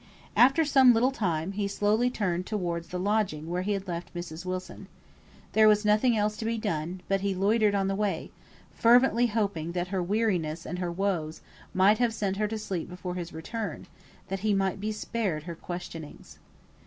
After 0.35 0.65
some 0.65 0.95
little 0.95 1.11
time 1.11 1.51
he 1.51 1.67
slowly 1.67 2.09
turned 2.09 2.47
towards 2.47 2.87
the 2.87 2.97
lodging 2.97 3.47
where 3.47 3.61
he 3.61 3.73
had 3.73 3.87
left 3.87 4.11
Mrs. 4.15 4.43
Wilson. 4.45 4.87
There 5.53 5.67
was 5.67 5.85
nothing 5.85 6.17
else 6.17 6.35
to 6.37 6.45
be 6.45 6.57
done; 6.57 7.01
but 7.07 7.21
he 7.21 7.35
loitered 7.35 7.75
on 7.75 7.87
the 7.87 7.93
way, 7.93 8.31
fervently 8.73 9.27
hoping 9.27 9.73
that 9.73 9.89
her 9.89 10.01
weariness 10.01 10.65
and 10.65 10.79
her 10.79 10.91
woes 10.91 11.41
might 11.71 11.99
have 11.99 12.15
sent 12.15 12.37
her 12.37 12.47
to 12.47 12.57
sleep 12.57 12.89
before 12.89 13.13
his 13.13 13.31
return, 13.31 13.85
that 14.29 14.39
he 14.39 14.55
might 14.55 14.79
be 14.79 14.91
spared 14.91 15.43
her 15.43 15.53
questionings. 15.53 16.39